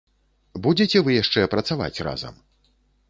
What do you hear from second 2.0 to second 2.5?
разам?